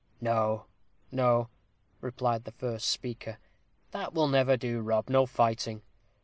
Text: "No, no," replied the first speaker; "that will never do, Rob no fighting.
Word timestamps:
"No, 0.19 0.65
no," 1.11 1.49
replied 1.99 2.45
the 2.45 2.51
first 2.53 2.87
speaker; 2.89 3.37
"that 3.91 4.15
will 4.15 4.27
never 4.27 4.57
do, 4.57 4.79
Rob 4.81 5.09
no 5.11 5.27
fighting. 5.27 5.83